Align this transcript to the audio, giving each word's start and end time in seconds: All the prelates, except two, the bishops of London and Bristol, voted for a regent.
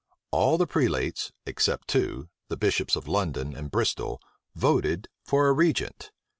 All 0.31 0.57
the 0.57 0.65
prelates, 0.65 1.31
except 1.45 1.87
two, 1.87 2.27
the 2.47 2.57
bishops 2.57 2.95
of 2.95 3.07
London 3.07 3.55
and 3.55 3.69
Bristol, 3.69 4.19
voted 4.55 5.07
for 5.23 5.47
a 5.47 5.53
regent. 5.53 6.09